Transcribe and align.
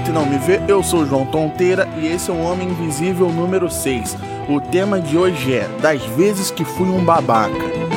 escuta 0.00 0.10
e 0.10 0.12
não 0.12 0.26
me 0.26 0.38
vê, 0.38 0.60
eu 0.66 0.82
sou 0.82 1.06
João 1.06 1.26
Tonteira 1.26 1.86
e 1.98 2.06
esse 2.06 2.30
é 2.30 2.32
o 2.32 2.38
Homem 2.38 2.68
Invisível 2.68 3.28
número 3.28 3.70
6. 3.70 4.16
O 4.48 4.60
tema 4.60 5.00
de 5.00 5.16
hoje 5.16 5.54
é 5.54 5.68
Das 5.80 6.02
vezes 6.02 6.50
que 6.50 6.64
fui 6.64 6.88
um 6.88 7.04
babaca. 7.04 7.89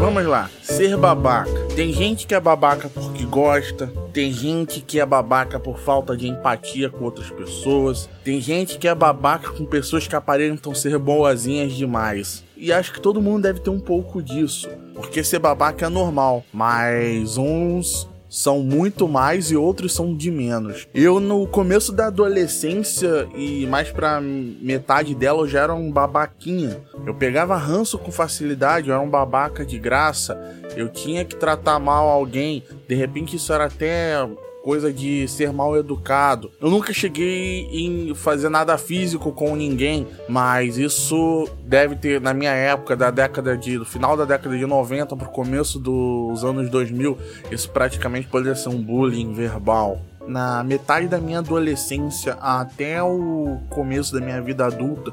Vamos 0.00 0.24
lá, 0.26 0.48
ser 0.62 0.96
babaca. 0.96 1.50
Tem 1.74 1.92
gente 1.92 2.24
que 2.24 2.34
é 2.34 2.38
babaca 2.38 2.88
porque 2.88 3.24
gosta, 3.24 3.88
tem 4.12 4.32
gente 4.32 4.80
que 4.80 5.00
é 5.00 5.04
babaca 5.04 5.58
por 5.58 5.78
falta 5.78 6.16
de 6.16 6.28
empatia 6.28 6.88
com 6.88 7.04
outras 7.04 7.30
pessoas, 7.30 8.08
tem 8.22 8.40
gente 8.40 8.78
que 8.78 8.86
é 8.86 8.94
babaca 8.94 9.50
com 9.50 9.66
pessoas 9.66 10.06
que 10.06 10.14
aparentam 10.14 10.72
ser 10.72 10.96
boazinhas 10.98 11.72
demais. 11.72 12.44
E 12.56 12.72
acho 12.72 12.92
que 12.92 13.00
todo 13.00 13.20
mundo 13.20 13.42
deve 13.42 13.58
ter 13.60 13.70
um 13.70 13.80
pouco 13.80 14.22
disso, 14.22 14.68
porque 14.94 15.24
ser 15.24 15.40
babaca 15.40 15.86
é 15.86 15.88
normal, 15.88 16.44
mas 16.52 17.36
uns 17.36 18.08
são 18.28 18.60
muito 18.60 19.08
mais 19.08 19.50
e 19.50 19.56
outros 19.56 19.94
são 19.94 20.14
de 20.14 20.30
menos. 20.30 20.86
Eu, 20.94 21.18
no 21.18 21.46
começo 21.46 21.92
da 21.92 22.06
adolescência 22.06 23.28
e 23.34 23.66
mais 23.66 23.90
pra 23.90 24.20
metade 24.20 25.14
dela, 25.14 25.42
eu 25.42 25.48
já 25.48 25.62
era 25.62 25.74
um 25.74 25.90
babaquinha. 25.90 26.80
Eu 27.06 27.14
pegava 27.14 27.56
ranço 27.56 27.98
com 27.98 28.12
facilidade, 28.12 28.88
eu 28.88 28.94
era 28.94 29.02
um 29.02 29.08
babaca 29.10 29.64
de 29.64 29.78
graça. 29.78 30.38
Eu 30.76 30.88
tinha 30.88 31.24
que 31.24 31.36
tratar 31.36 31.78
mal 31.78 32.08
alguém. 32.08 32.62
De 32.88 32.94
repente, 32.94 33.36
isso 33.36 33.52
era 33.52 33.66
até 33.66 34.14
coisa 34.62 34.92
de 34.92 35.26
ser 35.28 35.52
mal 35.52 35.76
educado. 35.76 36.50
Eu 36.60 36.70
nunca 36.70 36.92
cheguei 36.92 37.68
em 37.70 38.14
fazer 38.14 38.48
nada 38.48 38.76
físico 38.76 39.32
com 39.32 39.54
ninguém, 39.54 40.06
mas 40.28 40.76
isso 40.76 41.48
deve 41.64 41.96
ter, 41.96 42.20
na 42.20 42.34
minha 42.34 42.52
época, 42.52 42.96
da 42.96 43.10
década 43.10 43.56
de. 43.56 43.78
do 43.78 43.84
final 43.84 44.16
da 44.16 44.24
década 44.24 44.56
de 44.56 44.66
90 44.66 45.16
pro 45.16 45.28
começo 45.28 45.78
dos 45.78 46.44
anos 46.44 46.68
2000, 46.68 47.16
isso 47.50 47.70
praticamente 47.70 48.26
poderia 48.28 48.54
ser 48.54 48.68
um 48.68 48.82
bullying 48.82 49.32
verbal 49.32 50.00
na 50.28 50.62
metade 50.62 51.08
da 51.08 51.18
minha 51.18 51.38
adolescência 51.38 52.34
até 52.34 53.02
o 53.02 53.58
começo 53.70 54.12
da 54.12 54.20
minha 54.20 54.40
vida 54.42 54.66
adulta, 54.66 55.10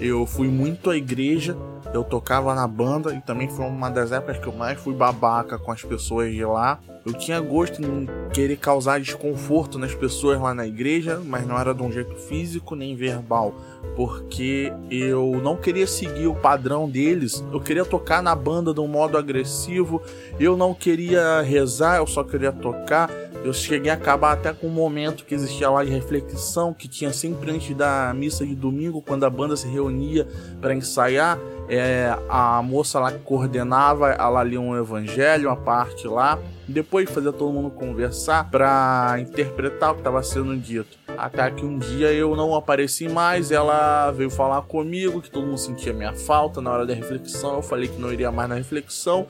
eu 0.00 0.26
fui 0.26 0.48
muito 0.48 0.90
à 0.90 0.96
igreja, 0.96 1.56
eu 1.94 2.02
tocava 2.02 2.54
na 2.54 2.66
banda 2.66 3.14
e 3.14 3.20
também 3.20 3.48
foi 3.48 3.64
uma 3.64 3.88
das 3.88 4.10
épocas 4.10 4.38
que 4.38 4.46
eu 4.46 4.52
mais 4.52 4.78
fui 4.78 4.92
babaca 4.92 5.56
com 5.56 5.70
as 5.70 5.82
pessoas 5.82 6.32
de 6.32 6.44
lá. 6.44 6.80
Eu 7.06 7.12
tinha 7.12 7.38
gosto 7.38 7.80
em 7.80 8.08
querer 8.32 8.56
causar 8.56 8.98
desconforto 8.98 9.78
nas 9.78 9.94
pessoas 9.94 10.40
lá 10.40 10.52
na 10.52 10.66
igreja, 10.66 11.22
mas 11.24 11.46
não 11.46 11.56
era 11.56 11.72
de 11.72 11.80
um 11.80 11.92
jeito 11.92 12.16
físico 12.16 12.74
nem 12.74 12.96
verbal, 12.96 13.54
porque 13.94 14.72
eu 14.90 15.40
não 15.40 15.56
queria 15.56 15.86
seguir 15.86 16.26
o 16.26 16.34
padrão 16.34 16.90
deles. 16.90 17.44
Eu 17.52 17.60
queria 17.60 17.84
tocar 17.84 18.20
na 18.20 18.34
banda 18.34 18.74
de 18.74 18.80
um 18.80 18.88
modo 18.88 19.16
agressivo, 19.16 20.02
eu 20.40 20.56
não 20.56 20.74
queria 20.74 21.42
rezar, 21.42 21.98
eu 21.98 22.08
só 22.08 22.24
queria 22.24 22.50
tocar. 22.50 23.08
Eu 23.44 23.52
cheguei 23.52 23.92
a 23.92 23.94
acabar 23.94 24.32
até 24.32 24.52
com 24.52 24.66
um 24.66 24.70
momento 24.70 25.24
que 25.24 25.32
existia 25.32 25.70
lá 25.70 25.84
de 25.84 25.90
reflexão, 25.92 26.74
que 26.74 26.88
tinha 26.88 27.12
sempre 27.12 27.52
antes 27.52 27.76
da 27.76 28.12
missa 28.12 28.44
de 28.44 28.56
domingo, 28.56 29.00
quando 29.00 29.22
a 29.22 29.30
banda 29.30 29.56
se 29.56 29.68
reunia 29.68 30.26
para 30.60 30.74
ensaiar. 30.74 31.38
É, 31.68 32.16
a 32.28 32.62
moça 32.62 33.00
lá 33.00 33.10
que 33.10 33.18
coordenava, 33.18 34.10
ela 34.10 34.42
lia 34.42 34.60
um 34.60 34.76
evangelho, 34.76 35.48
uma 35.48 35.56
parte 35.56 36.06
lá, 36.06 36.38
depois 36.68 37.10
fazia 37.10 37.32
todo 37.32 37.52
mundo 37.52 37.70
conversar 37.70 38.50
para 38.50 39.16
interpretar 39.18 39.90
o 39.90 39.94
que 39.94 40.00
estava 40.00 40.22
sendo 40.22 40.56
dito. 40.56 40.98
Até 41.16 41.50
que 41.50 41.64
um 41.64 41.78
dia 41.78 42.12
eu 42.12 42.36
não 42.36 42.54
apareci 42.54 43.08
mais, 43.08 43.50
ela 43.50 44.10
veio 44.12 44.30
falar 44.30 44.62
comigo 44.62 45.22
que 45.22 45.30
todo 45.30 45.46
mundo 45.46 45.58
sentia 45.58 45.92
minha 45.92 46.12
falta 46.12 46.60
na 46.60 46.70
hora 46.70 46.86
da 46.86 46.94
reflexão. 46.94 47.54
Eu 47.54 47.62
falei 47.62 47.88
que 47.88 48.00
não 48.00 48.12
iria 48.12 48.30
mais 48.30 48.48
na 48.48 48.54
reflexão, 48.54 49.26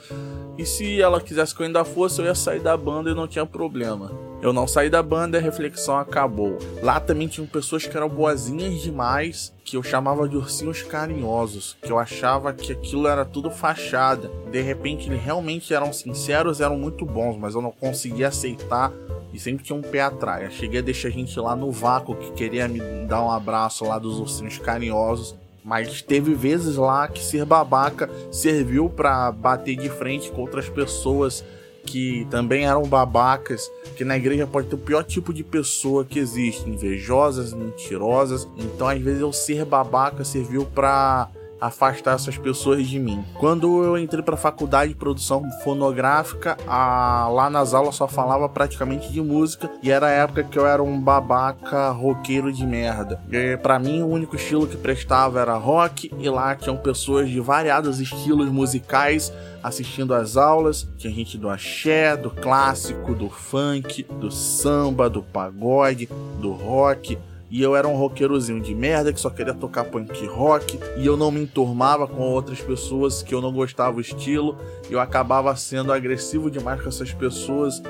e 0.58 0.66
se 0.66 1.00
ela 1.00 1.20
quisesse 1.20 1.54
que 1.54 1.62
eu 1.62 1.66
ainda 1.66 1.84
fosse, 1.84 2.20
eu 2.20 2.26
ia 2.26 2.34
sair 2.34 2.60
da 2.60 2.76
banda 2.76 3.10
e 3.10 3.14
não 3.14 3.28
tinha 3.28 3.46
problema. 3.46 4.10
Eu 4.42 4.52
não 4.52 4.66
saí 4.66 4.90
da 4.90 5.02
banda 5.02 5.36
e 5.36 5.40
a 5.40 5.42
reflexão 5.42 5.96
acabou. 5.96 6.58
Lá 6.82 7.00
também 7.00 7.28
tinham 7.28 7.46
pessoas 7.46 7.86
que 7.86 7.96
eram 7.96 8.08
boazinhas 8.08 8.82
demais, 8.82 9.52
que 9.66 9.76
eu 9.76 9.82
chamava 9.82 10.28
de 10.28 10.36
ursinhos 10.36 10.80
carinhosos, 10.82 11.76
que 11.82 11.90
eu 11.90 11.98
achava 11.98 12.52
que 12.52 12.70
aquilo 12.70 13.08
era 13.08 13.24
tudo 13.24 13.50
fachada. 13.50 14.30
De 14.48 14.62
repente, 14.62 15.08
eles 15.08 15.20
realmente 15.20 15.74
eram 15.74 15.92
sinceros, 15.92 16.60
eram 16.60 16.78
muito 16.78 17.04
bons, 17.04 17.36
mas 17.36 17.56
eu 17.56 17.60
não 17.60 17.72
conseguia 17.72 18.28
aceitar 18.28 18.92
e 19.32 19.40
sempre 19.40 19.64
tinha 19.64 19.76
um 19.76 19.82
pé 19.82 20.02
atrás. 20.02 20.44
Eu 20.44 20.50
cheguei 20.52 20.78
a 20.78 20.82
deixar 20.82 21.08
a 21.08 21.10
gente 21.10 21.38
lá 21.40 21.56
no 21.56 21.72
vácuo 21.72 22.14
que 22.14 22.30
queria 22.30 22.68
me 22.68 22.78
dar 23.08 23.24
um 23.24 23.30
abraço 23.30 23.84
lá 23.84 23.98
dos 23.98 24.20
ursinhos 24.20 24.56
carinhosos. 24.56 25.34
Mas 25.64 26.00
teve 26.00 26.32
vezes 26.32 26.76
lá 26.76 27.08
que 27.08 27.20
ser 27.20 27.44
babaca 27.44 28.08
serviu 28.30 28.88
para 28.88 29.32
bater 29.32 29.74
de 29.74 29.90
frente 29.90 30.30
com 30.30 30.42
outras 30.42 30.68
pessoas 30.68 31.44
que 31.86 32.26
também 32.30 32.66
eram 32.66 32.82
babacas, 32.82 33.70
que 33.96 34.04
na 34.04 34.16
igreja 34.16 34.46
pode 34.46 34.68
ter 34.68 34.74
o 34.74 34.78
pior 34.78 35.04
tipo 35.04 35.32
de 35.32 35.44
pessoa 35.44 36.04
que 36.04 36.18
existe, 36.18 36.68
invejosas, 36.68 37.54
mentirosas. 37.54 38.46
Então, 38.56 38.88
às 38.88 39.00
vezes, 39.00 39.20
eu 39.20 39.32
ser 39.32 39.64
babaca 39.64 40.24
serviu 40.24 40.66
para 40.66 41.30
afastar 41.60 42.14
essas 42.14 42.36
pessoas 42.36 42.86
de 42.86 42.98
mim. 42.98 43.24
Quando 43.38 43.82
eu 43.82 43.98
entrei 43.98 44.22
para 44.22 44.34
a 44.34 44.38
faculdade 44.38 44.92
de 44.92 44.98
produção 44.98 45.42
fonográfica, 45.62 46.56
a, 46.66 47.28
lá 47.30 47.48
nas 47.48 47.74
aulas 47.74 47.94
só 47.94 48.06
falava 48.06 48.48
praticamente 48.48 49.12
de 49.12 49.20
música 49.20 49.70
e 49.82 49.90
era 49.90 50.06
a 50.06 50.10
época 50.10 50.44
que 50.44 50.58
eu 50.58 50.66
era 50.66 50.82
um 50.82 51.00
babaca 51.00 51.90
roqueiro 51.90 52.52
de 52.52 52.66
merda. 52.66 53.20
Para 53.62 53.78
mim, 53.78 54.02
o 54.02 54.08
único 54.08 54.36
estilo 54.36 54.66
que 54.66 54.76
prestava 54.76 55.40
era 55.40 55.54
rock 55.54 56.12
e 56.18 56.28
lá 56.28 56.54
tinham 56.54 56.76
pessoas 56.76 57.28
de 57.28 57.40
variados 57.40 58.00
estilos 58.00 58.48
musicais 58.48 59.32
assistindo 59.62 60.14
às 60.14 60.36
aulas. 60.36 60.88
Tinha 60.96 61.12
gente 61.12 61.36
do 61.36 61.48
axé, 61.48 62.16
do 62.16 62.30
clássico, 62.30 63.14
do 63.14 63.28
funk, 63.28 64.04
do 64.20 64.30
samba, 64.30 65.10
do 65.10 65.22
pagode, 65.22 66.08
do 66.40 66.52
rock 66.52 67.18
e 67.50 67.62
eu 67.62 67.76
era 67.76 67.86
um 67.86 67.94
roqueirozinho 67.94 68.60
de 68.60 68.74
merda 68.74 69.12
que 69.12 69.20
só 69.20 69.30
queria 69.30 69.54
tocar 69.54 69.84
punk 69.84 70.26
rock 70.26 70.78
e 70.96 71.06
eu 71.06 71.16
não 71.16 71.30
me 71.30 71.42
enturmava 71.42 72.06
com 72.06 72.22
outras 72.22 72.60
pessoas 72.60 73.22
que 73.22 73.34
eu 73.34 73.40
não 73.40 73.52
gostava 73.52 73.96
o 73.96 74.00
estilo. 74.00 74.58
Eu 74.90 74.98
acabava 74.98 75.54
sendo 75.54 75.92
agressivo 75.92 76.50
demais 76.50 76.80
com 76.80 76.88
essas 76.88 77.12
pessoas, 77.12 77.80